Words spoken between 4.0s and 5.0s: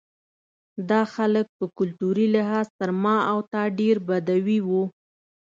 بدوي وو.